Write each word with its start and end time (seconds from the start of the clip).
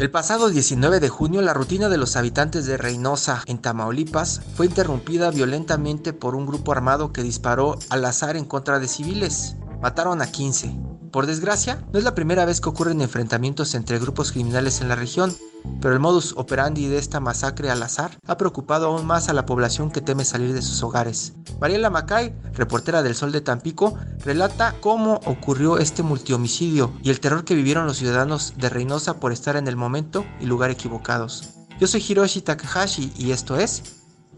El 0.00 0.10
pasado 0.10 0.48
19 0.48 0.98
de 0.98 1.10
junio, 1.10 1.42
la 1.42 1.52
rutina 1.52 1.90
de 1.90 1.98
los 1.98 2.16
habitantes 2.16 2.64
de 2.64 2.78
Reynosa, 2.78 3.42
en 3.44 3.58
Tamaulipas, 3.58 4.40
fue 4.54 4.64
interrumpida 4.64 5.30
violentamente 5.30 6.14
por 6.14 6.34
un 6.34 6.46
grupo 6.46 6.72
armado 6.72 7.12
que 7.12 7.22
disparó 7.22 7.78
al 7.90 8.06
azar 8.06 8.38
en 8.38 8.46
contra 8.46 8.78
de 8.78 8.88
civiles. 8.88 9.56
Mataron 9.82 10.22
a 10.22 10.32
15. 10.32 10.89
Por 11.10 11.26
desgracia, 11.26 11.84
no 11.92 11.98
es 11.98 12.04
la 12.04 12.14
primera 12.14 12.44
vez 12.44 12.60
que 12.60 12.68
ocurren 12.68 13.00
enfrentamientos 13.00 13.74
entre 13.74 13.98
grupos 13.98 14.30
criminales 14.30 14.80
en 14.80 14.88
la 14.88 14.94
región, 14.94 15.34
pero 15.80 15.92
el 15.92 15.98
modus 15.98 16.34
operandi 16.36 16.86
de 16.86 16.98
esta 16.98 17.18
masacre 17.18 17.68
al 17.68 17.82
azar 17.82 18.16
ha 18.28 18.36
preocupado 18.36 18.86
aún 18.86 19.06
más 19.06 19.28
a 19.28 19.32
la 19.32 19.44
población 19.44 19.90
que 19.90 20.00
teme 20.00 20.24
salir 20.24 20.54
de 20.54 20.62
sus 20.62 20.82
hogares. 20.84 21.32
Mariela 21.60 21.90
Macay, 21.90 22.32
reportera 22.54 23.02
del 23.02 23.16
Sol 23.16 23.32
de 23.32 23.40
Tampico, 23.40 23.98
relata 24.24 24.76
cómo 24.80 25.14
ocurrió 25.26 25.78
este 25.78 26.04
multihomicidio 26.04 26.92
y 27.02 27.10
el 27.10 27.18
terror 27.18 27.44
que 27.44 27.56
vivieron 27.56 27.86
los 27.86 27.96
ciudadanos 27.96 28.54
de 28.56 28.68
Reynosa 28.68 29.18
por 29.18 29.32
estar 29.32 29.56
en 29.56 29.66
el 29.66 29.76
momento 29.76 30.24
y 30.40 30.46
lugar 30.46 30.70
equivocados. 30.70 31.50
Yo 31.80 31.88
soy 31.88 32.04
Hiroshi 32.06 32.42
Takahashi 32.42 33.12
y 33.16 33.32
esto 33.32 33.58
es 33.58 33.82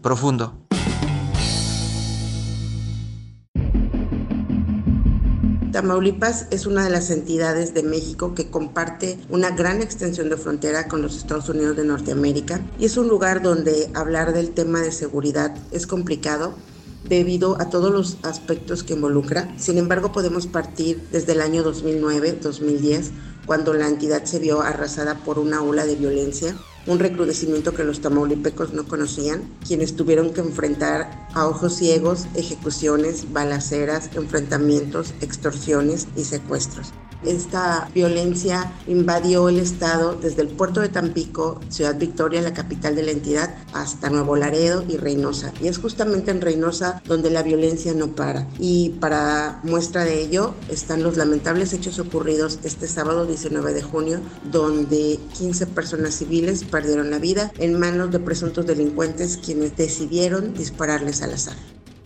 Profundo. 0.01 0.57
Tamaulipas 5.83 6.47
es 6.49 6.65
una 6.65 6.85
de 6.85 6.89
las 6.89 7.09
entidades 7.09 7.73
de 7.73 7.83
México 7.83 8.33
que 8.33 8.49
comparte 8.49 9.19
una 9.27 9.49
gran 9.49 9.81
extensión 9.81 10.29
de 10.29 10.37
frontera 10.37 10.87
con 10.87 11.01
los 11.01 11.17
Estados 11.17 11.49
Unidos 11.49 11.75
de 11.75 11.83
Norteamérica 11.83 12.61
y 12.79 12.85
es 12.85 12.95
un 12.95 13.09
lugar 13.09 13.41
donde 13.41 13.91
hablar 13.93 14.31
del 14.31 14.51
tema 14.51 14.79
de 14.79 14.93
seguridad 14.93 15.53
es 15.73 15.85
complicado 15.85 16.55
debido 17.03 17.59
a 17.59 17.69
todos 17.69 17.91
los 17.91 18.17
aspectos 18.23 18.81
que 18.85 18.93
involucra. 18.93 19.53
Sin 19.57 19.77
embargo, 19.77 20.13
podemos 20.13 20.47
partir 20.47 21.05
desde 21.11 21.33
el 21.33 21.41
año 21.41 21.65
2009-2010, 21.65 23.09
cuando 23.45 23.73
la 23.73 23.89
entidad 23.89 24.23
se 24.23 24.39
vio 24.39 24.61
arrasada 24.61 25.15
por 25.25 25.37
una 25.37 25.63
ola 25.63 25.85
de 25.85 25.97
violencia 25.97 26.55
un 26.87 26.99
recrudecimiento 26.99 27.73
que 27.73 27.83
los 27.83 28.01
tamaulipecos 28.01 28.73
no 28.73 28.85
conocían, 28.87 29.43
quienes 29.65 29.95
tuvieron 29.95 30.33
que 30.33 30.41
enfrentar 30.41 31.27
a 31.33 31.47
ojos 31.47 31.75
ciegos 31.75 32.27
ejecuciones, 32.35 33.31
balaceras, 33.31 34.09
enfrentamientos, 34.15 35.13
extorsiones 35.21 36.07
y 36.15 36.23
secuestros. 36.23 36.93
Esta 37.25 37.89
violencia 37.95 38.73
invadió 38.85 39.47
el 39.47 39.57
estado 39.57 40.13
desde 40.13 40.41
el 40.41 40.49
puerto 40.49 40.81
de 40.81 40.89
Tampico, 40.89 41.61
Ciudad 41.69 41.97
Victoria, 41.97 42.41
la 42.41 42.53
capital 42.53 42.95
de 42.95 43.03
la 43.03 43.11
entidad, 43.11 43.55
hasta 43.71 44.09
Nuevo 44.09 44.35
Laredo 44.35 44.83
y 44.89 44.97
Reynosa. 44.97 45.53
Y 45.61 45.67
es 45.69 45.77
justamente 45.77 46.31
en 46.31 46.41
Reynosa 46.41 47.01
donde 47.05 47.29
la 47.29 47.41
violencia 47.41 47.93
no 47.93 48.07
para. 48.07 48.47
Y 48.59 48.89
para 48.99 49.61
muestra 49.63 50.03
de 50.03 50.21
ello 50.21 50.53
están 50.69 51.01
los 51.01 51.15
lamentables 51.15 51.71
hechos 51.71 51.97
ocurridos 51.99 52.59
este 52.63 52.87
sábado 52.87 53.25
19 53.25 53.73
de 53.73 53.81
junio, 53.81 54.19
donde 54.51 55.17
15 55.37 55.67
personas 55.67 56.15
civiles 56.15 56.65
perdieron 56.73 57.11
la 57.11 57.19
vida 57.19 57.51
en 57.59 57.79
manos 57.79 58.09
de 58.09 58.19
presuntos 58.19 58.65
delincuentes 58.65 59.37
quienes 59.37 59.77
decidieron 59.77 60.55
dispararles 60.55 61.21
al 61.21 61.35
azar. 61.35 61.55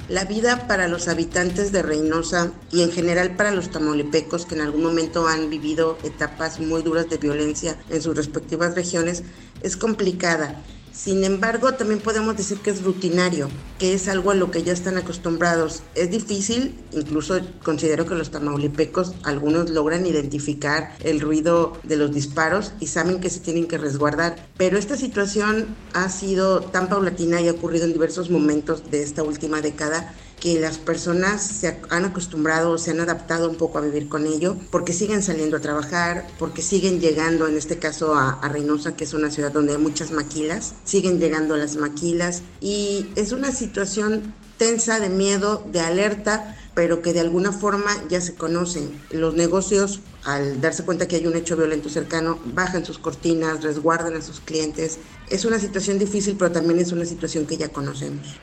La 0.10 0.26
vida 0.26 0.68
para 0.68 0.90
los 0.90 1.08
habitantes 1.08 1.72
de 1.72 1.84
Reynosa 1.84 2.52
y 2.70 2.82
en 2.82 2.92
general 2.92 3.38
para 3.38 3.52
los 3.52 3.72
tamaulipecos 3.72 4.46
que 4.46 4.56
en 4.56 4.62
algún 4.62 4.84
momento 4.84 5.26
han 5.26 5.50
vivido 5.50 5.98
etapas 6.04 6.60
muy 6.60 6.82
duras 6.82 7.10
de 7.10 7.18
violencia 7.18 7.80
en 7.90 8.02
sus 8.02 8.18
respectivas 8.18 8.76
regiones 8.76 9.24
es 9.62 9.78
complicada 9.78 10.62
sin 10.98 11.24
embargo, 11.24 11.76
también 11.76 12.00
podemos 12.00 12.36
decir 12.36 12.58
que 12.58 12.72
es 12.72 12.82
rutinario, 12.82 13.50
que 13.78 13.94
es 13.94 14.08
algo 14.08 14.32
a 14.32 14.36
lo 14.36 14.50
que 14.50 14.64
ya 14.64 14.74
están 14.74 14.98
acostumbrados. 14.98 15.84
Es 15.94 16.10
difícil, 16.10 16.76
incluso 16.92 17.40
considero 17.64 18.08
que 18.08 18.16
los 18.16 18.32
tamaulipecos, 18.32 19.14
algunos 19.24 19.70
logran 19.70 20.08
identificar 20.08 20.96
el 21.02 21.22
ruido 21.22 21.78
de 21.84 21.98
los 21.98 22.16
disparos 22.16 22.74
y 22.80 22.88
saben 22.88 23.20
que 23.20 23.30
se 23.30 23.42
tienen 23.42 23.68
que 23.68 23.78
resguardar. 23.78 24.48
Pero 24.58 24.80
esta 24.80 24.98
situación 24.98 25.68
ha 25.94 26.10
sido 26.10 26.62
tan 26.62 26.90
paulatina 26.90 27.42
y 27.42 27.48
ha 27.48 27.52
ocurrido 27.52 27.86
en 27.86 27.94
diversos 27.94 28.32
momentos 28.32 28.90
de 28.90 29.04
esta 29.04 29.22
última 29.22 29.62
década 29.62 30.16
que 30.40 30.60
las 30.60 30.78
personas 30.78 31.42
se 31.42 31.80
han 31.90 32.06
acostumbrado, 32.06 32.78
se 32.78 32.92
han 32.92 33.00
adaptado 33.00 33.50
un 33.50 33.56
poco 33.56 33.80
a 33.80 33.82
vivir 33.82 34.08
con 34.08 34.26
ello, 34.28 34.56
porque 34.72 34.94
siguen 34.94 35.24
saliendo 35.24 35.58
a 35.58 35.62
trabajar, 35.62 36.28
porque 36.38 36.62
siguen 36.62 37.00
llegando, 37.00 37.48
en 37.48 37.58
este 37.58 37.80
caso 37.80 38.16
a, 38.16 38.40
Reynosa, 38.48 38.96
que 38.96 39.04
es 39.04 39.14
una 39.14 39.32
ciudad 39.32 39.52
donde 39.52 39.74
hay 39.74 39.80
muchas 39.80 40.12
maquilas, 40.12 40.74
siguen 40.84 41.20
llegando 41.20 41.58
las 41.58 41.76
maquilas 41.76 42.44
y 42.62 43.10
es 43.16 43.32
una 43.32 43.52
situación 43.52 44.34
tensa, 44.58 45.00
de 45.00 45.10
miedo, 45.10 45.64
de 45.72 45.80
alerta, 45.80 46.56
pero 46.74 47.02
que 47.02 47.14
de 47.14 47.20
alguna 47.20 47.52
forma 47.52 47.92
ya 48.10 48.22
se 48.22 48.36
conocen. 48.36 49.02
Los 49.12 49.34
negocios, 49.34 50.02
al 50.24 50.62
darse 50.62 50.84
cuenta 50.84 51.08
que 51.08 51.16
hay 51.16 51.28
un 51.28 51.36
hecho 51.36 51.58
violento 51.58 51.90
cercano, 51.90 52.40
bajan 52.46 52.86
sus 52.86 53.00
cortinas, 53.00 53.64
resguardan 53.64 54.16
a 54.16 54.22
sus 54.22 54.40
clientes. 54.40 55.00
Es 55.30 55.46
una 55.46 55.60
situación 55.60 56.00
difícil, 56.00 56.36
pero 56.38 56.52
también 56.52 56.80
es 56.80 56.92
una 56.92 57.06
situación 57.06 57.46
que 57.46 57.58
ya 57.58 57.70
conocemos. 57.70 58.40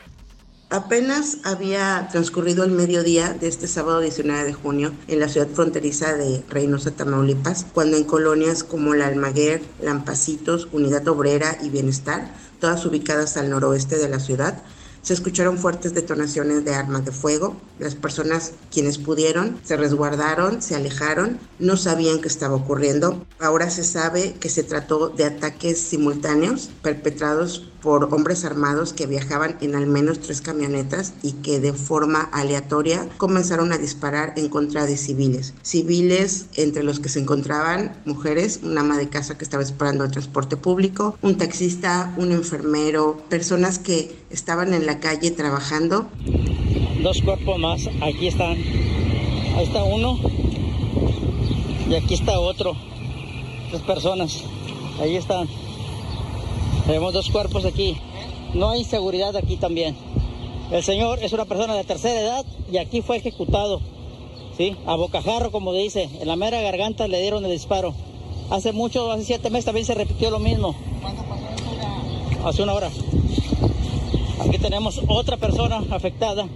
Apenas 0.71 1.39
había 1.45 2.09
transcurrido 2.11 2.65
el 2.65 2.73
mediodía 2.73 3.33
de 3.35 3.49
este 3.49 3.69
sábado 3.69 4.01
19 4.01 4.45
de 4.45 4.53
junio 4.55 4.93
en 5.07 5.21
la 5.21 5.29
ciudad 5.29 5.49
fronteriza 5.49 6.15
de 6.15 6.43
Reynosa, 6.49 6.91
Tamaulipas, 6.91 7.67
cuando 7.73 7.97
en 7.97 8.05
colonias 8.05 8.65
como 8.65 8.95
La 8.95 9.07
Almaguer, 9.07 9.63
Lampacitos, 9.81 10.69
Unidad 10.73 11.07
Obrera 11.07 11.59
y 11.63 11.69
Bienestar, 11.69 12.33
todas 12.61 12.85
ubicadas 12.87 13.37
al 13.37 13.51
noroeste 13.51 13.99
de 13.99 14.09
la 14.09 14.19
ciudad, 14.19 14.63
se 15.05 15.13
escucharon 15.13 15.59
fuertes 15.59 15.93
detonaciones 15.93 16.65
de 16.65 16.75
armas 16.75 17.05
de 17.05 17.13
fuego. 17.13 17.57
Las 17.79 17.95
personas 17.95 18.53
quienes 18.73 18.97
pudieron 18.97 19.61
se 19.63 19.77
resguardaron, 19.77 20.63
se 20.63 20.75
alejaron, 20.77 21.39
no 21.59 21.77
sabían 21.77 22.23
qué 22.23 22.29
estaba 22.29 22.55
ocurriendo. 22.55 23.23
Ahora 23.39 23.69
se 23.69 23.85
sabe 23.85 24.33
que 24.41 24.49
se 24.49 24.63
trató 24.63 25.11
de 25.11 25.27
ataques 25.27 25.79
simultáneos 25.79 26.71
perpetrados 26.81 27.71
por 27.85 28.15
hombres 28.15 28.47
armados 28.47 28.95
que 28.95 29.07
viajaban 29.07 29.59
en 29.61 29.75
al 29.75 29.87
menos 29.87 30.19
tres 30.19 30.41
camionetas 30.41 31.13
y 31.23 31.33
que 31.33 31.61
de 31.61 31.75
forma 31.75 32.23
aleatoria 32.33 33.07
comenzaron 33.19 33.73
a 33.73 33.79
disparar 33.79 34.33
en 34.37 34.49
contra 34.49 34.87
de 34.87 34.97
civiles. 34.97 35.53
Civiles 35.61 36.47
entre 36.57 36.83
los 36.83 36.99
que 36.99 37.11
se 37.11 37.21
encontraban 37.21 37.95
mujeres, 38.07 38.61
una 38.63 38.81
ama 38.81 38.97
de 38.97 39.11
casa 39.11 39.37
que 39.37 39.45
estaba 39.45 39.63
esperando 39.63 40.03
el 40.03 40.11
transporte 40.11 40.57
público, 40.57 41.19
un 41.21 41.37
taxista, 41.37 42.15
un 42.17 42.33
enfermero, 42.33 43.19
personas 43.29 43.79
que 43.79 44.17
estaban 44.31 44.73
en 44.73 44.87
la 44.87 44.99
calle 44.99 45.31
trabajando. 45.31 46.09
Dos 47.03 47.21
cuerpos 47.21 47.59
más, 47.59 47.83
aquí 48.03 48.29
están. 48.29 48.57
Ahí 49.57 49.65
está 49.65 49.85
uno 49.85 50.19
y 51.87 51.95
aquí 51.95 52.15
está 52.15 52.41
otro. 52.41 52.73
Tres 53.71 53.83
personas, 53.83 54.43
ahí 55.03 55.17
están. 55.17 55.47
Tenemos 56.87 57.15
dos 57.15 57.31
cuerpos 57.31 57.65
aquí. 57.65 57.97
No 58.53 58.69
hay 58.69 58.85
seguridad 58.85 59.35
aquí 59.37 59.57
también. 59.57 59.97
El 60.71 60.83
señor 60.83 61.19
es 61.23 61.33
una 61.33 61.47
persona 61.47 61.75
de 61.75 61.85
tercera 61.85 62.21
edad 62.21 62.45
y 62.71 62.77
aquí 62.77 63.01
fue 63.01 63.17
ejecutado. 63.17 63.81
¿sí? 64.59 64.77
A 64.87 64.95
bocajarro, 64.95 65.51
como 65.51 65.73
dice. 65.73 66.11
En 66.21 66.29
la 66.29 66.37
mera 66.37 66.61
garganta 66.61 67.09
le 67.09 67.23
dieron 67.23 67.43
el 67.47 67.53
disparo. 67.53 67.95
Hace 68.51 68.73
mucho, 68.73 69.11
hace 69.11 69.25
siete 69.25 69.49
meses 69.49 69.65
también 69.65 69.87
se 69.87 69.95
repitió 69.95 70.31
lo 70.31 70.39
mismo. 70.39 70.75
¿Cuándo 71.01 71.23
pasó? 71.23 72.49
Hace 72.49 72.63
una 72.63 72.75
hora. 72.75 72.91
Aquí 74.47 74.59
tenemos 74.59 75.01
otra 75.09 75.39
persona 75.39 75.83
afectada. 75.91 76.47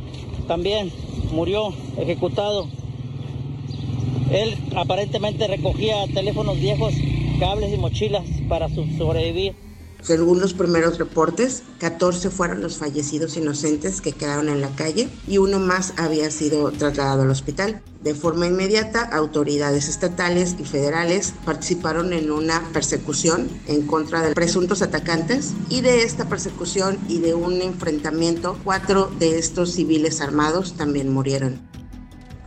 También 0.47 0.93
murió 1.33 1.73
ejecutado. 1.97 2.67
Él 4.31 4.59
aparentemente 4.77 5.47
recogía 5.47 6.07
teléfonos 6.13 6.61
viejos, 6.61 6.93
cables 7.41 7.73
y 7.73 7.79
mochilas 7.79 8.25
para 8.47 8.69
sobrevivir 8.69 9.68
Según 10.03 10.41
los 10.41 10.55
primeros 10.55 10.99
reportes, 10.99 11.63
14 11.79 12.31
fueron 12.31 12.63
los 12.63 12.79
fallecidos 12.79 13.37
inocentes 13.37 14.01
que 14.01 14.13
quedaron 14.13 14.49
en 14.49 14.61
la 14.61 14.71
calle 14.71 15.09
y 15.27 15.39
uno 15.39 15.59
más 15.59 15.95
había 15.97 16.31
sido 16.31 16.71
trasladado 16.71 17.23
al 17.23 17.31
hospital. 17.31 17.83
De 18.03 18.15
forma 18.15 18.47
inmediata, 18.47 19.03
autoridades 19.03 19.89
estatales 19.89 20.55
y 20.59 20.65
federales 20.65 21.35
participaron 21.45 22.13
en 22.13 22.31
una 22.31 22.63
persecución 22.73 23.49
en 23.67 23.87
contra 23.87 24.23
de 24.23 24.35
presuntos 24.35 24.83
atacantes 24.83 25.53
y 25.69 25.81
de 25.81 26.03
esta 26.03 26.29
persecución 26.29 26.97
y 27.09 27.19
de 27.19 27.35
un 27.35 27.61
enfrentamiento, 27.61 28.57
cuatro 28.63 29.11
de 29.19 29.39
estos 29.39 29.73
civiles 29.73 30.21
armados 30.21 30.75
también 30.75 31.13
murieron. 31.13 31.59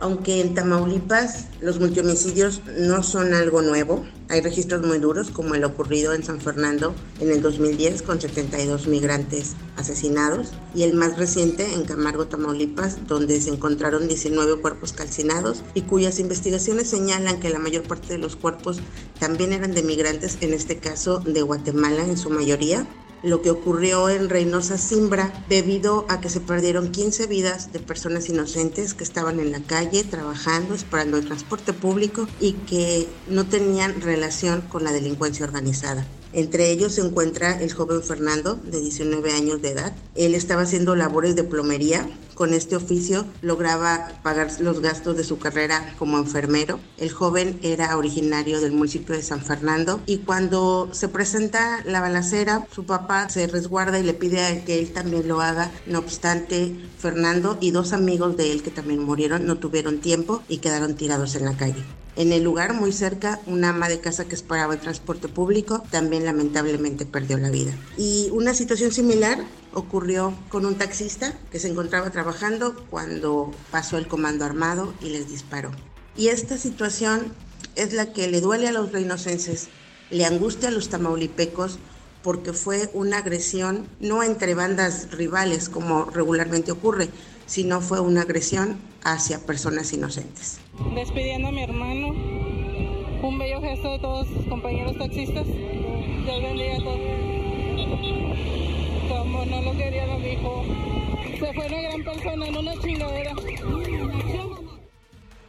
Aunque 0.02 0.40
en 0.40 0.52
Tamaulipas 0.54 1.46
los 1.60 1.78
multihomicidios 1.78 2.60
no 2.76 3.04
son 3.04 3.34
algo 3.34 3.62
nuevo, 3.62 4.04
hay 4.28 4.40
registros 4.40 4.84
muy 4.84 4.98
duros 4.98 5.30
como 5.30 5.54
el 5.54 5.62
ocurrido 5.62 6.12
en 6.12 6.24
San 6.24 6.40
Fernando 6.40 6.92
en 7.20 7.30
el 7.30 7.40
2010 7.40 8.02
con 8.02 8.20
72 8.20 8.88
migrantes 8.88 9.52
asesinados 9.76 10.54
y 10.74 10.82
el 10.82 10.94
más 10.94 11.16
reciente 11.18 11.72
en 11.72 11.84
Camargo, 11.84 12.26
Tamaulipas, 12.26 13.06
donde 13.06 13.40
se 13.40 13.50
encontraron 13.50 14.08
19 14.08 14.60
cuerpos 14.60 14.92
calcinados 14.92 15.62
y 15.72 15.82
cuyas 15.82 16.18
investigaciones 16.18 16.90
señalan 16.90 17.38
que 17.38 17.50
la 17.50 17.60
mayor 17.60 17.84
parte 17.84 18.14
de 18.14 18.18
los 18.18 18.34
cuerpos 18.34 18.80
también 19.20 19.52
eran 19.52 19.72
de 19.72 19.84
migrantes, 19.84 20.36
en 20.40 20.52
este 20.52 20.78
caso 20.78 21.20
de 21.20 21.42
Guatemala 21.42 22.04
en 22.04 22.18
su 22.18 22.28
mayoría, 22.28 22.88
lo 23.22 23.42
que 23.42 23.50
ocurrió 23.50 24.08
en 24.08 24.28
Reynosa 24.28 24.78
Simbra 24.78 25.32
debido 25.48 26.06
a 26.08 26.20
que 26.20 26.28
se 26.28 26.40
perdieron 26.40 26.90
15 26.90 27.26
vidas 27.26 27.72
de 27.72 27.78
personas 27.78 28.28
inocentes 28.28 28.94
que 28.94 29.04
estaban 29.04 29.40
en 29.40 29.52
la 29.52 29.60
calle 29.60 30.04
trabajando, 30.04 30.74
esperando 30.74 31.16
el 31.16 31.26
transporte 31.26 31.72
público 31.72 32.26
y 32.40 32.52
que 32.52 33.08
no 33.28 33.46
tenían 33.46 34.00
relación 34.00 34.62
con 34.62 34.84
la 34.84 34.92
delincuencia 34.92 35.46
organizada. 35.46 36.06
Entre 36.32 36.70
ellos 36.70 36.94
se 36.94 37.02
encuentra 37.02 37.60
el 37.60 37.72
joven 37.72 38.02
Fernando, 38.02 38.54
de 38.54 38.80
19 38.80 39.32
años 39.32 39.60
de 39.60 39.70
edad. 39.70 39.92
Él 40.14 40.34
estaba 40.34 40.62
haciendo 40.62 40.96
labores 40.96 41.36
de 41.36 41.44
plomería. 41.44 42.08
Con 42.34 42.54
este 42.54 42.76
oficio 42.76 43.26
lograba 43.42 44.10
pagar 44.22 44.50
los 44.60 44.80
gastos 44.80 45.16
de 45.16 45.24
su 45.24 45.38
carrera 45.38 45.94
como 45.98 46.16
enfermero. 46.16 46.80
El 46.96 47.10
joven 47.10 47.60
era 47.62 47.96
originario 47.96 48.60
del 48.60 48.72
municipio 48.72 49.14
de 49.14 49.22
San 49.22 49.42
Fernando 49.42 50.00
y 50.06 50.18
cuando 50.18 50.88
se 50.92 51.08
presenta 51.08 51.82
la 51.84 52.00
balacera, 52.00 52.66
su 52.74 52.84
papá 52.84 53.28
se 53.28 53.46
resguarda 53.46 53.98
y 53.98 54.02
le 54.02 54.14
pide 54.14 54.64
que 54.64 54.78
él 54.78 54.92
también 54.92 55.28
lo 55.28 55.42
haga. 55.42 55.70
No 55.86 55.98
obstante, 55.98 56.74
Fernando 56.98 57.58
y 57.60 57.70
dos 57.70 57.92
amigos 57.92 58.36
de 58.36 58.52
él 58.52 58.62
que 58.62 58.70
también 58.70 59.00
murieron 59.00 59.46
no 59.46 59.58
tuvieron 59.58 60.00
tiempo 60.00 60.42
y 60.48 60.58
quedaron 60.58 60.94
tirados 60.94 61.34
en 61.34 61.44
la 61.44 61.56
calle. 61.56 61.84
En 62.14 62.32
el 62.32 62.42
lugar, 62.42 62.74
muy 62.74 62.92
cerca, 62.92 63.40
una 63.46 63.70
ama 63.70 63.88
de 63.88 64.00
casa 64.00 64.26
que 64.26 64.34
esperaba 64.34 64.74
el 64.74 64.80
transporte 64.80 65.28
público 65.28 65.82
también 65.90 66.26
lamentablemente 66.26 67.06
perdió 67.06 67.38
la 67.38 67.50
vida. 67.50 67.72
Y 67.96 68.28
una 68.32 68.52
situación 68.52 68.92
similar 68.92 69.38
ocurrió 69.72 70.34
con 70.50 70.66
un 70.66 70.74
taxista 70.74 71.34
que 71.50 71.58
se 71.58 71.68
encontraba 71.68 72.10
trabajando 72.10 72.76
cuando 72.90 73.50
pasó 73.70 73.96
el 73.96 74.08
comando 74.08 74.44
armado 74.44 74.92
y 75.00 75.08
les 75.08 75.28
disparó. 75.28 75.70
Y 76.14 76.28
esta 76.28 76.58
situación 76.58 77.32
es 77.76 77.94
la 77.94 78.12
que 78.12 78.28
le 78.28 78.42
duele 78.42 78.68
a 78.68 78.72
los 78.72 78.92
reinocenses, 78.92 79.68
le 80.10 80.26
angustia 80.26 80.68
a 80.68 80.72
los 80.72 80.90
tamaulipecos 80.90 81.78
porque 82.22 82.52
fue 82.52 82.90
una 82.92 83.18
agresión 83.18 83.88
no 84.00 84.22
entre 84.22 84.54
bandas 84.54 85.10
rivales 85.10 85.68
como 85.68 86.04
regularmente 86.04 86.70
ocurre, 86.72 87.08
sino 87.52 87.82
fue 87.82 88.00
una 88.00 88.22
agresión 88.22 88.78
hacia 89.04 89.38
personas 89.44 89.92
inocentes 89.92 90.58
despidiendo 90.94 91.48
a 91.48 91.52
mi 91.52 91.62
hermano. 91.62 92.08
Un 93.22 93.38
bello 93.38 93.60
gesto 93.60 93.92
de 93.92 93.98
todos 93.98 94.26
sus 94.26 94.46
compañeros 94.46 94.96
taxistas. 94.96 95.46
Dios 95.46 96.42
bendiga 96.42 96.76
a 96.76 96.78
todos. 96.78 97.00
Como 99.08 99.44
no 99.44 99.60
lo 99.60 99.76
querían 99.76 100.10
a 100.10 100.16
mi 100.16 100.28
hijo. 100.28 100.64
Se 101.38 101.52
fue 101.52 101.66
una 101.66 101.80
gran 101.82 102.04
persona 102.04 102.46
en 102.48 102.56
una 102.56 102.80
chingadera. 102.80 103.34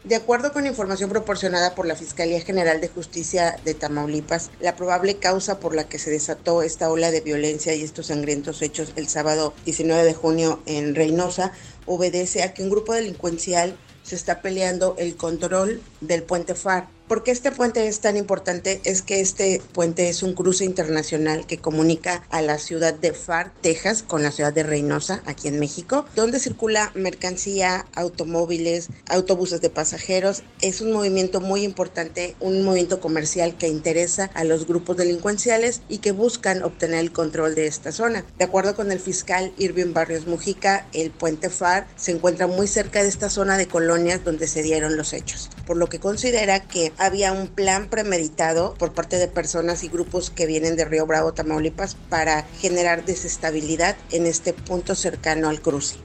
De 0.04 0.16
acuerdo 0.16 0.52
con 0.52 0.68
información 0.68 1.10
proporcionada 1.10 1.76
por 1.76 1.88
la 1.88 1.96
Fiscalía 1.96 2.42
General 2.42 2.82
de 2.82 2.90
Justicia 2.90 3.56
de 3.64 3.74
Tamaulipas, 3.74 4.52
la 4.60 4.76
probable 4.76 5.16
causa 5.16 5.62
por 5.62 5.74
la 5.74 5.88
que 5.88 5.98
se 5.98 6.12
desató 6.12 6.62
esta 6.62 6.92
ola 6.92 7.10
de 7.10 7.22
violencia 7.22 7.74
y 7.74 7.84
estos 7.84 8.08
sangrientos 8.08 8.62
hechos 8.62 8.92
el 8.98 9.08
sábado 9.08 9.54
19 9.64 10.04
de 10.04 10.14
junio 10.14 10.62
en 10.66 10.94
Reynosa 10.94 11.54
obedece 11.86 12.44
a 12.44 12.54
que 12.54 12.64
un 12.64 12.70
grupo 12.70 12.92
delincuencial 12.92 13.78
se 14.04 14.16
está 14.16 14.42
peleando 14.42 14.96
el 14.98 15.16
control 15.16 15.82
del 16.02 16.24
puente 16.24 16.54
FAR 16.54 16.90
¿Por 17.14 17.22
qué 17.22 17.30
este 17.30 17.52
puente 17.52 17.88
es 17.88 18.00
tan 18.00 18.18
importante? 18.18 18.82
Es 18.86 19.04
que 19.04 19.20
este 19.20 19.62
puente 19.72 20.10
es 20.10 20.24
un 20.24 20.34
cruce 20.34 20.66
internacional 20.66 21.46
que 21.46 21.60
comunica 21.60 22.24
a 22.32 22.42
la 22.42 22.58
ciudad 22.58 22.92
de 22.96 23.14
Far, 23.14 23.54
Texas, 23.62 24.02
con 24.02 24.24
la 24.24 24.32
ciudad 24.32 24.52
de 24.52 24.64
Reynosa, 24.64 25.22
aquí 25.28 25.48
en 25.48 25.60
México, 25.60 26.08
donde 26.16 26.40
circula 26.40 26.92
mercancía, 26.96 27.86
automóviles, 27.94 28.90
autobuses 29.10 29.62
de 29.62 29.70
pasajeros. 29.70 30.42
Es 30.60 30.82
un 30.82 30.92
movimiento 30.92 31.40
muy 31.40 31.62
importante, 31.62 32.36
un 32.40 32.64
movimiento 32.64 33.00
comercial 33.00 33.60
que 33.60 33.68
interesa 33.68 34.32
a 34.34 34.44
los 34.44 34.66
grupos 34.66 34.98
delincuenciales 34.98 35.84
y 35.90 36.00
que 36.00 36.14
buscan 36.14 36.64
obtener 36.64 36.98
el 36.98 37.12
control 37.12 37.54
de 37.54 37.68
esta 37.68 37.92
zona. 37.92 38.26
De 38.40 38.46
acuerdo 38.46 38.76
con 38.76 38.92
el 38.92 39.00
fiscal 39.00 39.54
Irving 39.60 39.94
Barrios 39.94 40.26
Mujica, 40.26 40.88
el 40.94 41.12
puente 41.12 41.52
FAR 41.52 41.86
se 41.96 42.10
encuentra 42.10 42.48
muy 42.48 42.66
cerca 42.66 43.04
de 43.04 43.10
esta 43.10 43.30
zona 43.30 43.56
de 43.60 43.68
colonias 43.68 44.24
donde 44.24 44.48
se 44.48 44.64
dieron 44.64 44.98
los 44.98 45.14
hechos, 45.14 45.52
por 45.68 45.78
lo 45.78 45.90
que 45.90 46.00
considera 46.00 46.68
que 46.68 46.92
había 47.06 47.34
un 47.34 47.48
plan 47.48 47.90
premeditado 47.90 48.76
por 48.76 48.94
parte 48.94 49.18
de 49.18 49.28
personas 49.28 49.84
y 49.84 49.90
grupos 49.90 50.30
que 50.30 50.46
vienen 50.46 50.78
de 50.78 50.86
Río 50.86 51.06
Bravo, 51.06 51.34
Tamaulipas, 51.34 51.96
para 52.10 52.44
generar 52.60 53.06
desestabilidad 53.06 53.98
en 54.12 54.26
este 54.26 54.54
punto 54.54 54.96
cercano 54.96 55.50
al 55.50 55.62
cruce. 55.62 55.98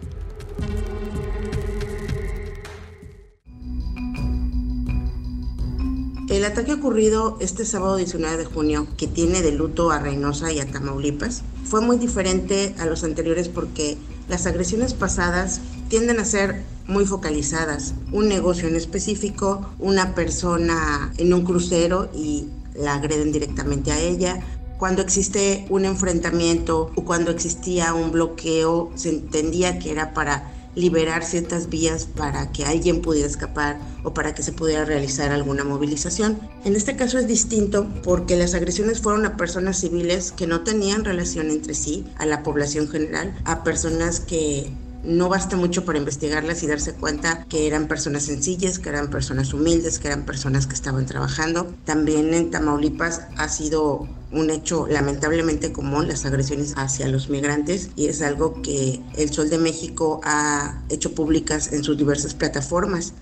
El 6.28 6.44
ataque 6.44 6.72
ocurrido 6.72 7.38
este 7.40 7.64
sábado 7.64 7.96
19 7.96 8.36
de 8.36 8.44
junio, 8.44 8.86
que 8.96 9.06
tiene 9.06 9.40
de 9.40 9.52
luto 9.52 9.90
a 9.90 9.98
Reynosa 9.98 10.52
y 10.52 10.60
a 10.60 10.66
Tamaulipas, 10.66 11.42
fue 11.64 11.80
muy 11.80 11.96
diferente 11.96 12.74
a 12.78 12.86
los 12.86 13.02
anteriores 13.04 13.48
porque 13.48 13.96
las 14.28 14.46
agresiones 14.46 14.94
pasadas 14.94 15.60
tienden 15.88 16.20
a 16.20 16.24
ser 16.24 16.62
muy 16.86 17.06
focalizadas. 17.06 17.94
Un 18.12 18.28
negocio 18.28 18.68
en 18.68 18.76
específico, 18.76 19.68
una 19.78 20.14
persona 20.14 21.12
en 21.16 21.32
un 21.32 21.44
crucero 21.44 22.10
y 22.14 22.48
la 22.74 22.94
agreden 22.94 23.32
directamente 23.32 23.92
a 23.92 24.00
ella. 24.00 24.40
Cuando 24.78 25.02
existe 25.02 25.66
un 25.70 25.84
enfrentamiento 25.84 26.92
o 26.94 27.04
cuando 27.04 27.30
existía 27.30 27.94
un 27.94 28.12
bloqueo, 28.12 28.92
se 28.94 29.10
entendía 29.10 29.78
que 29.78 29.90
era 29.90 30.14
para 30.14 30.52
liberar 30.78 31.24
ciertas 31.24 31.68
vías 31.68 32.06
para 32.06 32.52
que 32.52 32.64
alguien 32.64 33.02
pudiera 33.02 33.28
escapar 33.28 33.78
o 34.04 34.14
para 34.14 34.34
que 34.34 34.42
se 34.42 34.52
pudiera 34.52 34.84
realizar 34.84 35.32
alguna 35.32 35.64
movilización. 35.64 36.38
En 36.64 36.76
este 36.76 36.96
caso 36.96 37.18
es 37.18 37.26
distinto 37.26 37.88
porque 38.04 38.36
las 38.36 38.54
agresiones 38.54 39.00
fueron 39.00 39.26
a 39.26 39.36
personas 39.36 39.80
civiles 39.80 40.32
que 40.32 40.46
no 40.46 40.62
tenían 40.62 41.04
relación 41.04 41.50
entre 41.50 41.74
sí, 41.74 42.06
a 42.16 42.26
la 42.26 42.42
población 42.42 42.88
general, 42.88 43.36
a 43.44 43.64
personas 43.64 44.20
que 44.20 44.70
no 45.04 45.28
basta 45.28 45.56
mucho 45.56 45.84
para 45.84 45.98
investigarlas 45.98 46.62
y 46.62 46.66
darse 46.66 46.94
cuenta 46.94 47.44
que 47.48 47.66
eran 47.66 47.88
personas 47.88 48.24
sencillas, 48.24 48.78
que 48.78 48.88
eran 48.88 49.10
personas 49.10 49.54
humildes, 49.54 49.98
que 49.98 50.08
eran 50.08 50.24
personas 50.24 50.66
que 50.66 50.74
estaban 50.74 51.06
trabajando. 51.06 51.72
También 51.84 52.34
en 52.34 52.50
Tamaulipas 52.50 53.22
ha 53.36 53.48
sido 53.48 54.08
un 54.30 54.50
hecho 54.50 54.86
lamentablemente 54.86 55.72
común 55.72 56.08
las 56.08 56.26
agresiones 56.26 56.74
hacia 56.76 57.08
los 57.08 57.30
migrantes 57.30 57.90
y 57.96 58.06
es 58.06 58.20
algo 58.20 58.60
que 58.60 59.00
el 59.16 59.32
Sol 59.32 59.48
de 59.48 59.58
México 59.58 60.20
ha 60.24 60.82
hecho 60.88 61.14
públicas 61.14 61.72
en 61.72 61.82
sus 61.82 61.96
diversas 61.96 62.34
plataformas. 62.34 63.14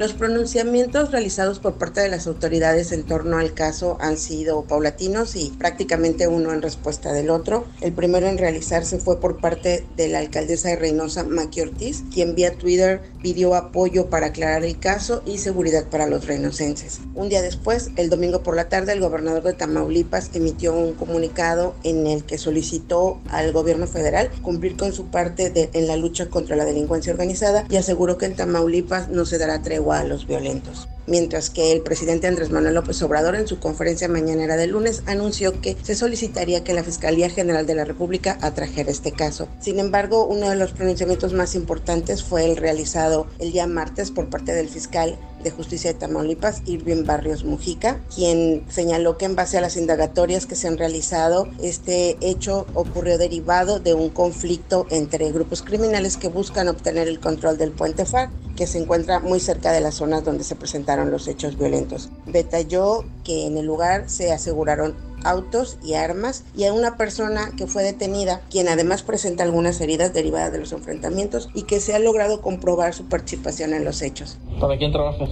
Los 0.00 0.14
pronunciamientos 0.14 1.10
realizados 1.10 1.58
por 1.58 1.74
parte 1.74 2.00
de 2.00 2.08
las 2.08 2.26
autoridades 2.26 2.90
en 2.90 3.02
torno 3.02 3.36
al 3.36 3.52
caso 3.52 3.98
han 4.00 4.16
sido 4.16 4.62
paulatinos 4.64 5.36
y 5.36 5.50
prácticamente 5.58 6.26
uno 6.26 6.54
en 6.54 6.62
respuesta 6.62 7.12
del 7.12 7.28
otro. 7.28 7.66
El 7.82 7.92
primero 7.92 8.26
en 8.26 8.38
realizarse 8.38 8.98
fue 8.98 9.20
por 9.20 9.42
parte 9.42 9.84
de 9.98 10.08
la 10.08 10.20
alcaldesa 10.20 10.70
de 10.70 10.76
Reynosa, 10.76 11.24
Maki 11.24 11.60
Ortiz, 11.60 12.02
quien 12.14 12.34
vía 12.34 12.56
Twitter 12.56 13.02
pidió 13.20 13.54
apoyo 13.54 14.08
para 14.08 14.28
aclarar 14.28 14.64
el 14.64 14.78
caso 14.78 15.22
y 15.26 15.36
seguridad 15.36 15.84
para 15.90 16.06
los 16.06 16.26
reinocenses. 16.26 17.00
Un 17.14 17.28
día 17.28 17.42
después, 17.42 17.90
el 17.96 18.08
domingo 18.08 18.42
por 18.42 18.56
la 18.56 18.70
tarde, 18.70 18.94
el 18.94 19.00
gobernador 19.00 19.42
de 19.42 19.52
Tamaulipas 19.52 20.30
emitió 20.32 20.74
un 20.74 20.94
comunicado 20.94 21.74
en 21.84 22.06
el 22.06 22.24
que 22.24 22.38
solicitó 22.38 23.20
al 23.28 23.52
gobierno 23.52 23.86
federal 23.86 24.30
cumplir 24.40 24.78
con 24.78 24.94
su 24.94 25.08
parte 25.08 25.68
en 25.74 25.86
la 25.86 25.96
lucha 25.96 26.30
contra 26.30 26.56
la 26.56 26.64
delincuencia 26.64 27.12
organizada 27.12 27.66
y 27.68 27.76
aseguró 27.76 28.16
que 28.16 28.24
en 28.24 28.36
Tamaulipas 28.36 29.10
no 29.10 29.26
se 29.26 29.36
dará 29.36 29.60
tregua 29.60 29.89
a 29.98 30.04
los 30.04 30.26
violentos. 30.26 30.88
Mientras 31.10 31.50
que 31.50 31.72
el 31.72 31.82
presidente 31.82 32.28
Andrés 32.28 32.50
Manuel 32.50 32.74
López 32.74 33.02
Obrador 33.02 33.34
en 33.34 33.46
su 33.46 33.58
conferencia 33.58 34.08
mañanera 34.08 34.56
de 34.56 34.68
lunes 34.68 35.02
anunció 35.06 35.60
que 35.60 35.76
se 35.82 35.94
solicitaría 35.94 36.64
que 36.64 36.72
la 36.72 36.84
Fiscalía 36.84 37.28
General 37.28 37.66
de 37.66 37.74
la 37.74 37.84
República 37.84 38.38
atrajera 38.40 38.90
este 38.90 39.12
caso. 39.12 39.48
Sin 39.60 39.78
embargo, 39.80 40.26
uno 40.26 40.48
de 40.48 40.56
los 40.56 40.72
pronunciamientos 40.72 41.32
más 41.32 41.54
importantes 41.54 42.22
fue 42.22 42.46
el 42.46 42.56
realizado 42.56 43.26
el 43.38 43.52
día 43.52 43.66
martes 43.66 44.10
por 44.10 44.30
parte 44.30 44.54
del 44.54 44.68
fiscal 44.68 45.18
de 45.42 45.50
Justicia 45.50 45.92
de 45.92 45.98
Tamaulipas, 45.98 46.62
Irving 46.66 47.04
Barrios 47.04 47.44
Mujica, 47.44 47.98
quien 48.14 48.64
señaló 48.68 49.16
que 49.16 49.24
en 49.24 49.36
base 49.36 49.58
a 49.58 49.60
las 49.60 49.76
indagatorias 49.76 50.46
que 50.46 50.54
se 50.54 50.68
han 50.68 50.78
realizado, 50.78 51.48
este 51.62 52.18
hecho 52.20 52.66
ocurrió 52.74 53.18
derivado 53.18 53.80
de 53.80 53.94
un 53.94 54.10
conflicto 54.10 54.86
entre 54.90 55.32
grupos 55.32 55.62
criminales 55.62 56.16
que 56.16 56.28
buscan 56.28 56.68
obtener 56.68 57.08
el 57.08 57.20
control 57.20 57.56
del 57.58 57.72
puente 57.72 58.04
FAR, 58.04 58.30
que 58.54 58.66
se 58.66 58.78
encuentra 58.78 59.20
muy 59.20 59.40
cerca 59.40 59.72
de 59.72 59.80
las 59.80 59.94
zonas 59.94 60.24
donde 60.24 60.44
se 60.44 60.56
presentaron 60.56 60.99
los 61.04 61.28
hechos 61.28 61.56
violentos. 61.56 62.10
Detalló 62.26 63.04
que 63.24 63.46
en 63.46 63.56
el 63.56 63.66
lugar 63.66 64.08
se 64.08 64.32
aseguraron 64.32 64.94
autos 65.24 65.78
y 65.82 65.94
armas 65.94 66.44
y 66.56 66.64
a 66.64 66.72
una 66.72 66.96
persona 66.96 67.52
que 67.56 67.66
fue 67.66 67.82
detenida, 67.82 68.40
quien 68.50 68.68
además 68.68 69.02
presenta 69.02 69.42
algunas 69.42 69.80
heridas 69.80 70.12
derivadas 70.12 70.52
de 70.52 70.58
los 70.58 70.72
enfrentamientos 70.72 71.50
y 71.54 71.62
que 71.62 71.80
se 71.80 71.94
ha 71.94 71.98
logrado 71.98 72.40
comprobar 72.40 72.94
su 72.94 73.06
participación 73.06 73.74
en 73.74 73.84
los 73.84 74.02
hechos. 74.02 74.38
¿Para 74.60 74.76
quién 74.78 74.92
trabajas? 74.92 75.30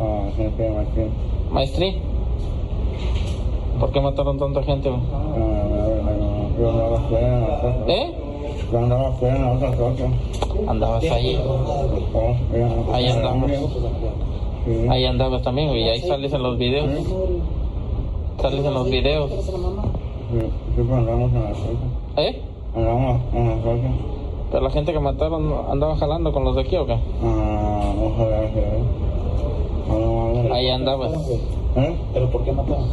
Ah, 0.00 0.30
gente 0.36 0.70
maestría. 0.70 1.08
¿Maestrí? 1.50 2.02
¿Por 3.78 3.92
qué 3.92 4.00
mataron 4.00 4.38
tanta 4.38 4.62
gente? 4.62 4.88
Ah, 4.88 5.24
yo 6.58 6.70
andaba 6.70 6.98
afuera 6.98 7.26
en 7.26 7.40
la 7.40 7.60
casa. 7.60 7.84
¿Eh? 7.88 8.14
Yo 8.70 8.78
andaba 8.78 9.08
afuera 9.08 9.36
en 9.36 9.42
la 9.42 9.52
otra 9.52 9.70
casa. 9.70 10.08
Andabas 10.68 11.04
ahí. 11.04 11.36
Oh, 11.44 12.36
ya. 12.52 12.94
Ahí 12.94 13.08
andamos. 13.08 13.50
Sí. 14.64 14.86
Ahí 14.88 15.04
andabas 15.04 15.42
también. 15.42 15.70
Y 15.70 15.88
ahí 15.88 16.00
sales 16.00 16.32
en 16.32 16.42
los 16.42 16.58
videos. 16.58 16.90
Sales 18.40 18.64
en 18.64 18.74
los 18.74 18.90
videos. 18.90 19.30
Sí, 19.30 20.40
sí, 20.74 20.80
andamos 20.80 21.32
en 21.32 21.42
la 21.42 21.48
casa. 21.50 21.60
¿Eh? 22.16 22.42
Andamos 22.74 23.20
en 23.34 23.48
la 23.48 23.56
casa. 23.56 23.88
Pero 24.50 24.62
la 24.62 24.70
gente 24.70 24.92
que 24.92 25.00
mataron 25.00 25.52
andaba 25.70 25.96
jalando 25.96 26.32
con 26.32 26.44
los 26.44 26.54
de 26.54 26.62
aquí 26.62 26.76
o 26.76 26.86
qué? 26.86 26.96
Ah, 27.22 27.94
ojalá 28.02 28.40
que. 28.52 28.64
Ah. 29.90 30.54
Ahí 30.54 30.70
andabas. 30.70 31.12
¿Eh? 31.76 31.96
¿Pero 32.12 32.30
por 32.30 32.44
qué 32.44 32.52
mataron? 32.52 32.86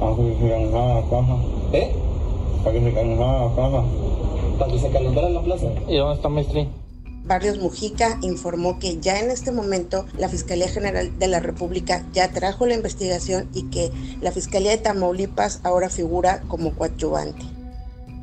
Ah, 0.00 0.12
que 0.16 0.34
se 0.34 0.48
calentaba 0.48 0.94
la 0.94 1.02
caja. 1.02 1.36
¿Eh? 1.72 1.92
Para 2.64 2.76
que 2.76 2.84
se 2.84 2.92
calentaba 2.92 3.44
la 3.44 3.54
caja. 3.54 3.84
¿Para 4.58 4.72
que 4.72 4.78
se 4.78 4.90
calentara 4.90 5.30
la 5.30 5.40
plaza? 5.40 5.66
¿Y 5.88 5.96
dónde 5.96 6.14
está 6.14 6.28
Maestrí? 6.28 6.68
Barrios 7.30 7.58
Mujica 7.58 8.18
informó 8.22 8.80
que 8.80 8.98
ya 8.98 9.20
en 9.20 9.30
este 9.30 9.52
momento 9.52 10.04
la 10.18 10.28
Fiscalía 10.28 10.68
General 10.68 11.16
de 11.16 11.28
la 11.28 11.38
República 11.38 12.04
ya 12.12 12.28
trajo 12.32 12.66
la 12.66 12.74
investigación 12.74 13.48
y 13.54 13.70
que 13.70 13.92
la 14.20 14.32
Fiscalía 14.32 14.72
de 14.72 14.78
Tamaulipas 14.78 15.60
ahora 15.62 15.90
figura 15.90 16.42
como 16.48 16.74
coadyuvante. 16.74 17.44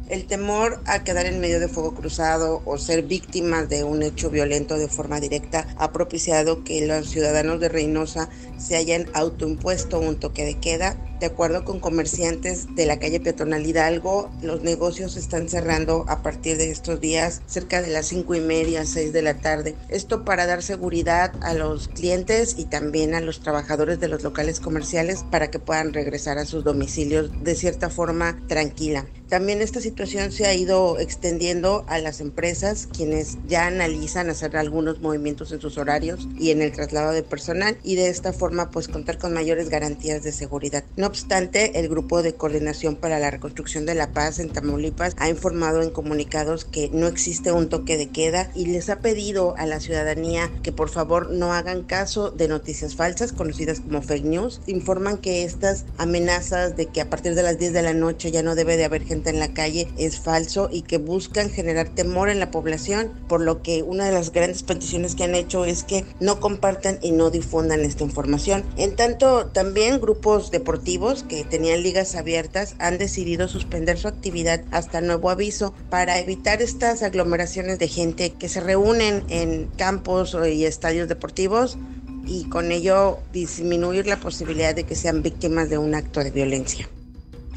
El 0.10 0.26
temor 0.26 0.82
a 0.86 1.06
quedar 1.06 1.26
en 1.26 1.40
medio 1.40 1.62
de 1.62 1.70
fuego 1.70 1.96
cruzado 1.96 2.62
o 2.66 2.78
ser 2.78 3.04
víctimas 3.04 3.70
de 3.70 3.86
un 3.86 4.04
hecho 4.04 4.30
violento 4.30 4.78
de 4.78 4.90
forma 4.90 5.22
directa 5.22 5.68
ha 5.78 5.94
propiciado 5.94 6.66
que 6.66 6.86
los 6.86 7.10
ciudadanos 7.10 7.62
de 7.62 7.70
Reynosa 7.70 8.28
se 8.58 8.76
hayan 8.76 9.06
autoimpuesto 9.14 10.02
un 10.02 10.20
toque 10.20 10.44
de 10.44 10.56
queda. 10.56 10.98
De 11.20 11.26
acuerdo 11.26 11.66
con 11.66 11.80
comerciantes 11.80 12.76
de 12.76 12.86
la 12.86 13.00
calle 13.00 13.20
peatonal 13.20 13.66
Hidalgo, 13.66 14.30
los 14.44 14.62
negocios 14.62 15.18
están 15.18 15.50
cerrando 15.50 16.06
a 16.08 16.22
partir 16.22 16.58
de 16.58 16.70
estos 16.70 17.02
días 17.02 17.42
cerca 17.48 17.82
de 17.82 17.90
las 17.90 18.06
cinco 18.06 18.36
y 18.36 18.40
media, 18.40 18.86
seis 18.86 19.14
de 19.14 19.24
la 19.24 19.40
tarde. 19.40 19.76
Esto 19.90 20.24
para 20.24 20.46
dar 20.46 20.62
seguridad 20.62 21.34
a 21.42 21.56
los 21.56 21.88
clientes 21.88 22.56
y 22.60 22.66
también 22.66 23.16
a 23.16 23.22
los 23.22 23.40
trabajadores 23.40 24.00
de 24.00 24.10
los 24.10 24.22
locales 24.22 24.60
comerciales 24.60 25.26
para 25.32 25.50
que 25.50 25.58
puedan 25.58 25.92
regresar 25.92 26.38
a 26.38 26.46
sus 26.46 26.64
domicilios 26.64 27.32
de 27.44 27.56
cierta 27.56 27.90
forma 27.90 28.40
tranquila. 28.48 29.08
También 29.28 29.62
esta 29.62 29.82
situación 29.82 30.32
se 30.32 30.46
ha 30.46 30.54
ido 30.54 31.00
extendiendo 31.00 31.84
a 31.88 32.00
las 32.00 32.22
empresas, 32.22 32.88
quienes 32.96 33.38
ya 33.46 33.68
analizan 33.68 34.30
hacer 34.30 34.56
algunos 34.56 35.02
movimientos 35.02 35.52
en 35.52 35.60
sus 35.60 35.78
horarios 35.78 36.30
y 36.40 36.52
en 36.52 36.62
el 36.62 36.72
traslado 36.72 37.12
de 37.12 37.24
personal 37.24 37.78
y 37.84 37.96
de 37.96 38.08
esta 38.08 38.32
forma 38.32 38.70
pues 38.70 38.88
contar 38.88 39.18
con 39.18 39.34
mayores 39.34 39.68
garantías 39.68 40.24
de 40.24 40.32
seguridad. 40.32 40.86
Obstante, 41.08 41.80
el 41.80 41.90
Grupo 41.90 42.22
de 42.22 42.36
Coordinación 42.36 42.96
para 42.96 43.20
la 43.20 43.32
Reconstrucción 43.32 43.86
de 43.86 43.96
la 43.96 44.12
Paz 44.12 44.40
en 44.40 44.50
Tamaulipas 44.50 45.16
ha 45.18 45.30
informado 45.30 45.82
en 45.82 45.90
comunicados 45.90 46.66
que 46.66 46.90
no 46.94 47.08
existe 47.08 47.52
un 47.52 47.70
toque 47.70 47.98
de 47.98 48.10
queda 48.10 48.52
y 48.54 48.66
les 48.68 48.90
ha 48.90 49.00
pedido 49.00 49.56
a 49.58 49.66
la 49.66 49.80
ciudadanía 49.80 50.52
que 50.62 50.72
por 50.72 50.90
favor 50.90 51.32
no 51.32 51.54
hagan 51.54 51.84
caso 51.84 52.30
de 52.30 52.48
noticias 52.48 52.96
falsas 52.96 53.32
conocidas 53.32 53.80
como 53.80 54.02
fake 54.02 54.26
news. 54.26 54.62
Informan 54.68 55.18
que 55.18 55.44
estas 55.44 55.86
amenazas 55.98 56.76
de 56.76 56.88
que 56.88 57.02
a 57.02 57.10
partir 57.10 57.34
de 57.36 57.44
las 57.44 57.58
10 57.58 57.74
de 57.74 57.82
la 57.82 57.94
noche 57.94 58.32
ya 58.32 58.44
no 58.44 58.56
debe 58.56 58.78
de 58.78 58.86
haber 58.86 59.04
gente 59.04 59.30
en 59.30 59.40
la 59.40 59.54
calle 59.54 59.88
es 59.98 60.20
falso 60.20 60.70
y 60.72 60.82
que 60.82 60.98
buscan 60.98 61.50
generar 61.50 61.90
temor 61.90 62.30
en 62.30 62.40
la 62.40 62.52
población, 62.52 63.12
por 63.28 63.42
lo 63.42 63.62
que 63.62 63.82
una 63.82 64.06
de 64.06 64.12
las 64.12 64.32
grandes 64.32 64.64
peticiones 64.64 65.16
que 65.16 65.24
han 65.24 65.36
hecho 65.36 65.66
es 65.66 65.84
que 65.84 66.06
no 66.20 66.40
compartan 66.40 67.00
y 67.02 67.12
no 67.12 67.30
difundan 67.30 67.82
esta 67.82 68.04
información. 68.04 68.64
En 68.76 68.96
tanto, 68.96 69.48
también 69.48 70.02
grupos 70.02 70.52
deportivos 70.52 70.97
que 71.28 71.44
tenían 71.44 71.84
ligas 71.84 72.16
abiertas 72.16 72.76
han 72.80 72.98
decidido 72.98 73.48
suspender 73.48 74.00
su 74.00 74.08
actividad 74.08 74.64
hasta 74.72 75.00
nuevo 75.00 75.30
aviso 75.30 75.74
para 75.92 76.20
evitar 76.20 76.62
estas 76.62 77.04
aglomeraciones 77.04 77.78
de 77.78 77.88
gente 77.88 78.32
que 78.32 78.50
se 78.50 78.62
reúnen 78.62 79.24
en 79.30 79.68
campos 79.78 80.36
y 80.52 80.66
estadios 80.66 81.08
deportivos 81.08 81.78
y 82.26 82.50
con 82.50 82.72
ello 82.72 83.20
disminuir 83.32 84.08
la 84.08 84.20
posibilidad 84.20 84.74
de 84.74 84.86
que 84.86 84.96
sean 84.96 85.22
víctimas 85.22 85.70
de 85.70 85.78
un 85.78 85.94
acto 85.94 86.24
de 86.24 86.32
violencia. 86.32 86.90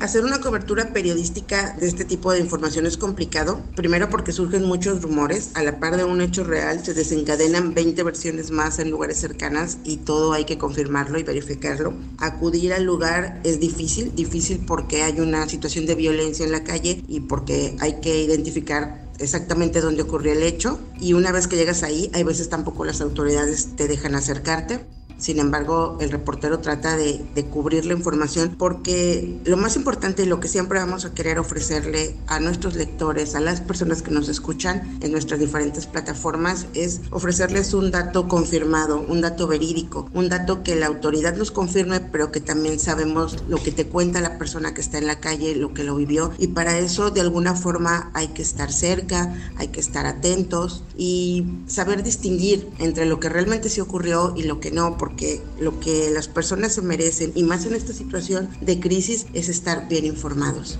Hacer 0.00 0.24
una 0.24 0.40
cobertura 0.40 0.94
periodística 0.94 1.76
de 1.78 1.86
este 1.86 2.06
tipo 2.06 2.32
de 2.32 2.40
información 2.40 2.86
es 2.86 2.96
complicado, 2.96 3.60
primero 3.76 4.08
porque 4.08 4.32
surgen 4.32 4.64
muchos 4.64 5.02
rumores, 5.02 5.50
a 5.52 5.62
la 5.62 5.78
par 5.78 5.98
de 5.98 6.04
un 6.04 6.22
hecho 6.22 6.42
real 6.42 6.82
se 6.82 6.94
desencadenan 6.94 7.74
20 7.74 8.02
versiones 8.02 8.50
más 8.50 8.78
en 8.78 8.90
lugares 8.90 9.18
cercanas 9.18 9.76
y 9.84 9.98
todo 9.98 10.32
hay 10.32 10.46
que 10.46 10.56
confirmarlo 10.56 11.18
y 11.18 11.22
verificarlo. 11.22 11.92
Acudir 12.16 12.72
al 12.72 12.84
lugar 12.84 13.42
es 13.44 13.60
difícil, 13.60 14.14
difícil 14.14 14.64
porque 14.66 15.02
hay 15.02 15.20
una 15.20 15.46
situación 15.50 15.84
de 15.84 15.96
violencia 15.96 16.46
en 16.46 16.52
la 16.52 16.64
calle 16.64 17.04
y 17.06 17.20
porque 17.20 17.76
hay 17.80 18.00
que 18.00 18.22
identificar 18.22 19.10
exactamente 19.18 19.82
dónde 19.82 20.00
ocurrió 20.00 20.32
el 20.32 20.42
hecho 20.42 20.80
y 20.98 21.12
una 21.12 21.30
vez 21.30 21.46
que 21.46 21.56
llegas 21.56 21.82
ahí, 21.82 22.10
hay 22.14 22.22
veces 22.22 22.48
tampoco 22.48 22.86
las 22.86 23.02
autoridades 23.02 23.76
te 23.76 23.86
dejan 23.86 24.14
acercarte. 24.14 24.80
Sin 25.20 25.38
embargo, 25.38 25.98
el 26.00 26.10
reportero 26.10 26.60
trata 26.60 26.96
de, 26.96 27.24
de, 27.34 27.44
cubrir 27.44 27.84
la 27.84 27.92
información 27.92 28.56
porque 28.58 29.38
lo 29.44 29.58
más 29.58 29.76
importante 29.76 30.22
y 30.22 30.26
lo 30.26 30.40
que 30.40 30.48
siempre 30.48 30.78
vamos 30.78 31.04
a 31.04 31.12
querer 31.12 31.38
ofrecerle 31.38 32.16
a 32.26 32.40
nuestros 32.40 32.74
lectores, 32.74 33.34
a 33.34 33.40
las 33.40 33.60
personas 33.60 34.00
que 34.00 34.10
nos 34.10 34.28
escuchan 34.30 34.98
en 35.02 35.12
nuestras 35.12 35.38
diferentes 35.38 35.86
plataformas, 35.86 36.66
es 36.72 37.02
ofrecerles 37.10 37.74
un 37.74 37.90
dato 37.90 38.28
confirmado, 38.28 39.04
un 39.06 39.20
dato 39.20 39.46
verídico, 39.46 40.08
un 40.14 40.30
dato 40.30 40.62
que 40.62 40.74
la 40.74 40.86
autoridad 40.86 41.36
nos 41.36 41.50
confirme, 41.50 42.00
pero 42.00 42.32
que 42.32 42.40
también 42.40 42.78
sabemos 42.78 43.44
lo 43.46 43.62
que 43.62 43.72
te 43.72 43.86
cuenta 43.86 44.22
la 44.22 44.38
persona 44.38 44.72
que 44.72 44.80
está 44.80 44.96
en 44.96 45.06
la 45.06 45.20
calle, 45.20 45.54
lo 45.54 45.74
que 45.74 45.84
lo 45.84 45.96
vivió. 45.96 46.32
Y 46.38 46.48
para 46.48 46.78
eso, 46.78 47.10
de 47.10 47.20
alguna 47.20 47.54
forma, 47.54 48.10
hay 48.14 48.28
que 48.28 48.42
estar 48.42 48.72
cerca, 48.72 49.34
hay 49.56 49.68
que 49.68 49.80
estar 49.80 50.06
atentos 50.06 50.82
y 50.96 51.46
saber 51.66 52.02
distinguir 52.02 52.68
entre 52.78 53.04
lo 53.04 53.20
que 53.20 53.28
realmente 53.28 53.68
se 53.68 53.82
ocurrió 53.82 54.32
y 54.36 54.44
lo 54.44 54.60
que 54.60 54.70
no, 54.70 54.96
porque 54.96 55.09
lo 55.58 55.80
que 55.80 56.10
las 56.10 56.28
personas 56.28 56.74
se 56.74 56.82
merecen, 56.82 57.32
y 57.34 57.42
más 57.42 57.66
en 57.66 57.74
esta 57.74 57.92
situación 57.92 58.48
de 58.60 58.80
crisis, 58.80 59.26
es 59.32 59.48
estar 59.48 59.88
bien 59.88 60.04
informados. 60.04 60.78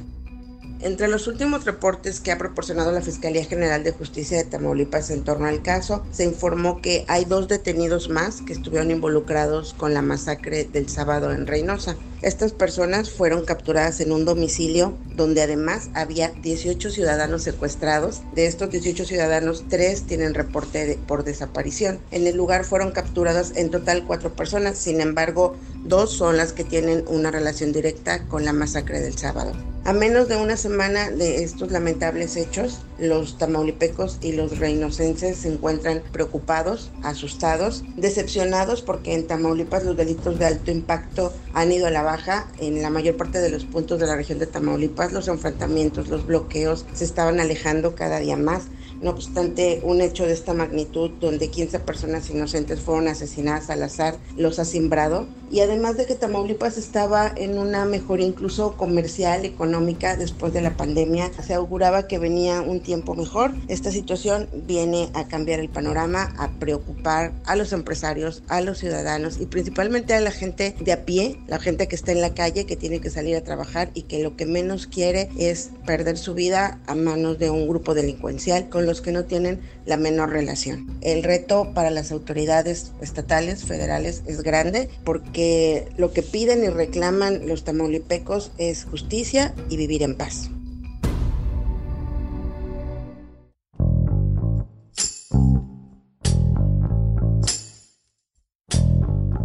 Entre 0.82 1.08
los 1.08 1.26
últimos 1.26 1.66
reportes 1.66 2.20
que 2.20 2.32
ha 2.32 2.38
proporcionado 2.38 2.90
la 2.90 3.02
Fiscalía 3.02 3.44
General 3.44 3.84
de 3.84 3.92
Justicia 3.92 4.38
de 4.38 4.44
Tamaulipas 4.44 5.10
en 5.10 5.24
torno 5.24 5.46
al 5.46 5.60
caso, 5.60 6.02
se 6.10 6.24
informó 6.24 6.80
que 6.80 7.04
hay 7.06 7.26
dos 7.26 7.48
detenidos 7.48 8.08
más 8.08 8.40
que 8.40 8.54
estuvieron 8.54 8.90
involucrados 8.90 9.74
con 9.74 9.92
la 9.92 10.00
masacre 10.00 10.64
del 10.64 10.88
sábado 10.88 11.32
en 11.32 11.46
Reynosa. 11.46 11.96
Estas 12.22 12.52
personas 12.52 13.10
fueron 13.10 13.44
capturadas 13.44 14.00
en 14.00 14.12
un 14.12 14.24
domicilio 14.24 14.96
donde 15.16 15.42
además 15.42 15.90
había 15.92 16.28
18 16.28 16.90
ciudadanos 16.90 17.42
secuestrados. 17.42 18.22
De 18.34 18.46
estos 18.46 18.70
18 18.70 19.04
ciudadanos, 19.04 19.64
tres 19.68 20.04
tienen 20.04 20.32
reporte 20.32 20.86
de, 20.86 20.96
por 20.96 21.24
desaparición. 21.24 21.98
En 22.10 22.26
el 22.26 22.36
lugar 22.36 22.64
fueron 22.64 22.92
capturadas 22.92 23.52
en 23.56 23.70
total 23.70 24.04
cuatro 24.06 24.34
personas, 24.34 24.78
sin 24.78 25.00
embargo, 25.02 25.56
dos 25.84 26.12
son 26.12 26.36
las 26.36 26.52
que 26.52 26.64
tienen 26.64 27.04
una 27.08 27.30
relación 27.30 27.72
directa 27.72 28.26
con 28.28 28.44
la 28.44 28.52
masacre 28.52 29.00
del 29.00 29.16
sábado. 29.16 29.52
A 29.84 29.94
menos 29.94 30.28
de 30.28 30.36
una 30.36 30.58
semana 30.58 31.10
de 31.10 31.42
estos 31.42 31.72
lamentables 31.72 32.36
hechos, 32.36 32.80
los 32.98 33.38
tamaulipecos 33.38 34.18
y 34.20 34.32
los 34.32 34.58
reinocenses 34.58 35.38
se 35.38 35.48
encuentran 35.48 36.02
preocupados, 36.12 36.90
asustados, 37.02 37.82
decepcionados 37.96 38.82
porque 38.82 39.14
en 39.14 39.26
Tamaulipas 39.26 39.84
los 39.84 39.96
delitos 39.96 40.38
de 40.38 40.44
alto 40.44 40.70
impacto 40.70 41.32
han 41.54 41.72
ido 41.72 41.86
a 41.86 41.90
la 41.90 42.02
baja 42.02 42.46
en 42.58 42.82
la 42.82 42.90
mayor 42.90 43.16
parte 43.16 43.38
de 43.40 43.48
los 43.48 43.64
puntos 43.64 43.98
de 43.98 44.06
la 44.06 44.16
región 44.16 44.38
de 44.38 44.46
Tamaulipas. 44.46 45.12
Los 45.12 45.28
enfrentamientos, 45.28 46.08
los 46.08 46.26
bloqueos 46.26 46.84
se 46.92 47.04
estaban 47.04 47.40
alejando 47.40 47.94
cada 47.94 48.20
día 48.20 48.36
más 48.36 48.64
No 49.00 49.10
obstante, 49.10 49.80
un 49.82 50.02
hecho 50.02 50.26
de 50.26 50.34
esta 50.34 50.52
magnitud, 50.52 51.10
donde 51.20 51.48
15 51.48 51.80
personas 51.80 52.28
inocentes 52.28 52.80
fueron 52.80 53.08
asesinadas 53.08 53.70
al 53.70 53.82
azar, 53.82 54.18
los 54.36 54.58
ha 54.58 54.66
simbrado. 54.66 55.26
Y 55.50 55.60
además 55.60 55.96
de 55.96 56.06
que 56.06 56.14
Tamaulipas 56.14 56.78
estaba 56.78 57.32
en 57.34 57.58
una 57.58 57.84
mejora 57.84 58.22
incluso 58.22 58.76
comercial, 58.76 59.44
económica, 59.44 60.16
después 60.16 60.52
de 60.52 60.62
la 60.62 60.76
pandemia, 60.76 61.30
se 61.42 61.54
auguraba 61.54 62.06
que 62.06 62.20
venía 62.20 62.60
un 62.60 62.80
tiempo 62.80 63.16
mejor. 63.16 63.52
Esta 63.66 63.90
situación 63.90 64.48
viene 64.66 65.10
a 65.12 65.26
cambiar 65.26 65.58
el 65.58 65.68
panorama, 65.68 66.32
a 66.38 66.50
preocupar 66.60 67.32
a 67.46 67.56
los 67.56 67.72
empresarios, 67.72 68.44
a 68.46 68.60
los 68.60 68.78
ciudadanos 68.78 69.40
y 69.40 69.46
principalmente 69.46 70.14
a 70.14 70.20
la 70.20 70.30
gente 70.30 70.76
de 70.78 70.92
a 70.92 71.04
pie, 71.04 71.40
la 71.48 71.58
gente 71.58 71.88
que 71.88 71.96
está 71.96 72.12
en 72.12 72.20
la 72.20 72.32
calle, 72.32 72.64
que 72.64 72.76
tiene 72.76 73.00
que 73.00 73.10
salir 73.10 73.34
a 73.36 73.42
trabajar 73.42 73.90
y 73.92 74.02
que 74.02 74.22
lo 74.22 74.36
que 74.36 74.46
menos 74.46 74.86
quiere 74.86 75.30
es 75.36 75.70
perder 75.84 76.16
su 76.16 76.34
vida 76.34 76.78
a 76.86 76.94
manos 76.94 77.40
de 77.40 77.50
un 77.50 77.66
grupo 77.66 77.94
delincuencial 77.94 78.68
con 78.68 78.86
los 78.86 79.00
que 79.00 79.10
no 79.10 79.24
tienen 79.24 79.60
la 79.84 79.96
menor 79.96 80.30
relación. 80.30 80.86
El 81.00 81.24
reto 81.24 81.72
para 81.74 81.90
las 81.90 82.12
autoridades 82.12 82.92
estatales, 83.00 83.64
federales, 83.64 84.22
es 84.26 84.42
grande 84.42 84.88
porque 85.04 85.39
lo 85.96 86.12
que 86.12 86.22
piden 86.22 86.64
y 86.64 86.68
reclaman 86.68 87.46
los 87.46 87.64
tamaulipecos 87.64 88.52
es 88.58 88.84
justicia 88.84 89.54
y 89.68 89.76
vivir 89.76 90.02
en 90.02 90.16
paz. 90.16 90.50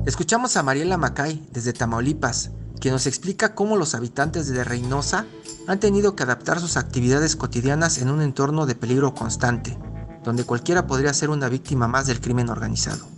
Escuchamos 0.05 0.55
a 0.55 0.63
Mariela 0.63 0.97
Macay 0.97 1.45
desde 1.51 1.73
Tamaulipas, 1.73 2.51
que 2.79 2.91
nos 2.91 3.07
explica 3.07 3.55
cómo 3.55 3.75
los 3.75 3.95
habitantes 3.95 4.47
de 4.47 4.63
Reynosa 4.63 5.25
han 5.67 5.79
tenido 5.79 6.15
que 6.15 6.23
adaptar 6.23 6.59
sus 6.59 6.77
actividades 6.77 7.35
cotidianas 7.35 7.97
en 7.97 8.09
un 8.09 8.21
entorno 8.21 8.65
de 8.65 8.75
peligro 8.75 9.13
constante, 9.13 9.77
donde 10.23 10.43
cualquiera 10.43 10.87
podría 10.87 11.13
ser 11.13 11.31
una 11.31 11.49
víctima 11.49 11.87
más 11.87 12.05
del 12.05 12.21
crimen 12.21 12.49
organizado. 12.49 13.14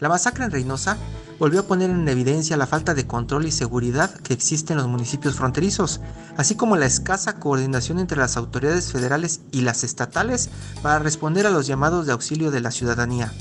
La 0.00 0.08
masacre 0.08 0.44
en 0.44 0.50
Reynosa 0.50 0.96
volvió 1.38 1.60
a 1.60 1.62
poner 1.64 1.90
en 1.90 2.08
evidencia 2.08 2.56
la 2.56 2.66
falta 2.66 2.94
de 2.94 3.06
control 3.06 3.46
y 3.46 3.52
seguridad 3.52 4.10
que 4.10 4.32
existe 4.32 4.72
en 4.72 4.78
los 4.78 4.88
municipios 4.88 5.34
fronterizos, 5.34 6.00
así 6.36 6.54
como 6.54 6.76
la 6.76 6.86
escasa 6.86 7.40
coordinación 7.40 7.98
entre 7.98 8.18
las 8.18 8.36
autoridades 8.36 8.92
federales 8.92 9.40
y 9.50 9.62
las 9.62 9.84
estatales 9.84 10.50
para 10.82 11.00
responder 11.00 11.46
a 11.46 11.50
los 11.50 11.66
llamados 11.66 12.06
de 12.06 12.12
auxilio 12.12 12.50
de 12.50 12.60
la 12.60 12.70
ciudadanía. 12.70 13.32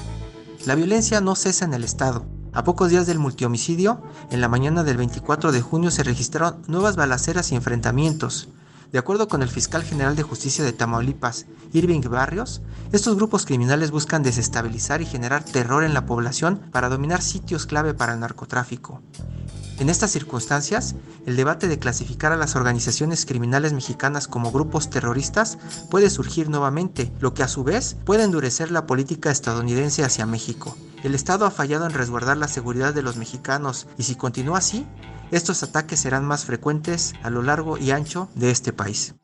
La 0.66 0.76
violencia 0.76 1.22
no 1.22 1.36
cesa 1.36 1.66
en 1.66 1.74
el 1.76 1.84
Estado, 1.84 2.26
a 2.54 2.64
pocos 2.64 2.90
días 2.90 3.06
del 3.06 3.20
multihomicidio, 3.20 4.02
en 4.32 4.42
la 4.42 4.48
mañana 4.48 4.84
del 4.84 4.98
24 4.98 5.52
de 5.52 5.62
junio 5.62 5.92
se 5.92 6.02
registraron 6.02 6.64
nuevas 6.68 6.96
balaceras 6.96 7.52
y 7.52 7.56
enfrentamientos. 7.56 8.50
De 8.92 9.00
acuerdo 9.00 9.28
con 9.28 9.42
el 9.42 9.50
fiscal 9.50 9.84
general 9.84 10.16
de 10.16 10.24
justicia 10.24 10.64
de 10.64 10.72
Tamaulipas, 10.72 11.46
Irving 11.74 12.02
Barrios, 12.10 12.62
estos 12.94 13.18
grupos 13.18 13.46
criminales 13.46 13.92
buscan 13.92 14.24
desestabilizar 14.24 15.02
y 15.02 15.06
generar 15.06 15.44
terror 15.44 15.84
en 15.84 15.94
la 15.94 16.06
población 16.06 16.62
para 16.72 16.88
dominar 16.88 17.22
sitios 17.22 17.66
clave 17.66 17.94
para 17.94 18.14
el 18.14 18.22
narcotráfico. 18.22 19.02
En 19.80 19.90
estas 19.90 20.10
circunstancias, 20.12 20.96
el 21.26 21.36
debate 21.36 21.68
de 21.68 21.78
clasificar 21.78 22.32
a 22.32 22.38
las 22.38 22.56
organizaciones 22.56 23.26
criminales 23.26 23.74
mexicanas 23.74 24.28
como 24.28 24.52
grupos 24.52 24.90
terroristas 24.90 25.60
puede 25.92 26.10
surgir 26.10 26.50
nuevamente, 26.50 27.12
lo 27.20 27.34
que 27.34 27.44
a 27.44 27.48
su 27.48 27.64
vez 27.64 27.98
puede 28.06 28.24
endurecer 28.24 28.72
la 28.72 28.88
política 28.88 29.30
estadounidense 29.30 30.04
hacia 30.04 30.26
México. 30.26 30.76
El 31.04 31.14
Estado 31.14 31.46
ha 31.46 31.52
fallado 31.52 31.86
en 31.86 31.94
resguardar 31.94 32.38
la 32.38 32.48
seguridad 32.48 32.94
de 32.94 33.04
los 33.04 33.18
mexicanos 33.18 33.86
y 34.00 34.04
si 34.04 34.16
continúa 34.16 34.58
así, 34.58 34.88
estos 35.32 35.64
ataques 35.64 36.00
serán 36.00 36.26
más 36.26 36.46
frecuentes 36.46 37.14
a 37.24 37.30
lo 37.30 37.42
largo 37.42 37.78
y 37.78 37.92
ancho 37.92 38.30
de 38.36 38.52
este 38.52 38.74
país. 38.74 39.16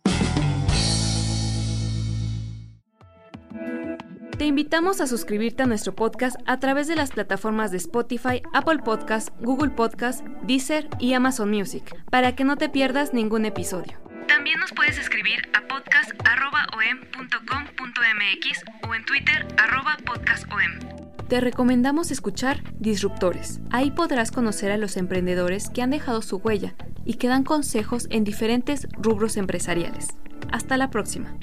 Te 4.38 4.46
invitamos 4.46 5.00
a 5.00 5.08
suscribirte 5.08 5.64
a 5.64 5.68
nuestro 5.68 5.96
podcast 5.96 6.36
a 6.46 6.60
través 6.60 6.88
de 6.88 6.96
las 6.96 7.12
plataformas 7.12 7.72
de 7.72 7.78
Spotify, 7.78 8.42
Apple 8.54 8.80
Podcast, 8.80 9.30
Google 9.40 9.70
Podcast, 9.70 10.26
Deezer 10.44 10.90
y 11.00 11.14
Amazon 11.14 11.50
Music, 11.50 11.96
para 12.10 12.36
que 12.36 12.44
no 12.44 12.58
te 12.58 12.68
pierdas 12.68 13.14
ningún 13.14 13.46
episodio. 13.46 14.02
También 14.28 14.60
nos 14.60 14.74
puedes 14.74 14.98
escribir 14.98 15.50
a 15.54 15.62
podcast.om.com.mx 15.68 18.64
o 18.88 18.96
en 18.96 19.06
Twitter 19.06 19.48
podcastom. 20.06 21.03
Te 21.28 21.40
recomendamos 21.40 22.12
escuchar 22.12 22.64
Disruptores. 22.80 23.60
Ahí 23.72 23.92
podrás 23.92 24.32
conocer 24.32 24.72
a 24.72 24.78
los 24.78 24.98
emprendedores 24.98 25.70
que 25.70 25.82
han 25.82 25.90
dejado 25.90 26.22
su 26.22 26.38
huella 26.38 26.76
y 27.06 27.16
que 27.16 27.28
dan 27.28 27.44
consejos 27.44 28.08
en 28.10 28.24
diferentes 28.24 28.88
rubros 28.94 29.38
empresariales. 29.38 30.10
Hasta 30.52 30.78
la 30.78 30.90
próxima. 30.90 31.38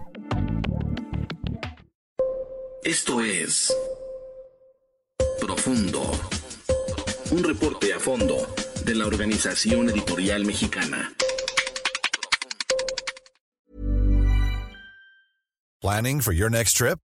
Esto 2.85 3.21
es 3.21 3.75
Profundo. 5.41 6.03
Un 7.33 7.45
reporte 7.45 7.93
a 7.93 7.99
fondo 7.99 8.37
de 8.85 8.95
la 8.95 9.07
Organización 9.07 9.89
Editorial 9.89 10.45
Mexicana. 10.45 11.13
Planning 15.81 16.21
for 16.21 16.35
your 16.35 16.51
next 16.51 16.77
trip? 16.77 16.99